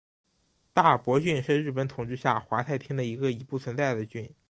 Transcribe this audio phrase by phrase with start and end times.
[0.73, 4.33] 大泊郡是日本统治下的桦太厅的一个已不存在的郡。